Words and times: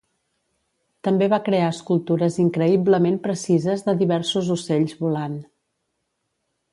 També 1.07 1.27
va 1.33 1.39
crear 1.49 1.67
escultures 1.73 2.39
increïblement 2.45 3.21
precises 3.27 3.87
de 3.91 3.95
diversos 4.03 4.53
ocells 4.59 4.97
volant. 5.05 5.37